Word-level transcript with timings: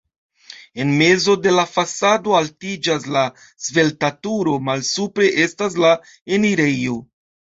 En 0.83 0.91
mezo 0.99 1.33
de 1.41 1.51
la 1.57 1.63
fasado 1.73 2.31
altiĝas 2.37 3.05
la 3.15 3.21
svelta 3.65 4.09
turo, 4.29 4.55
malsupre 4.69 5.29
estas 5.45 5.77
la 5.85 5.93
enirejo. 6.39 6.97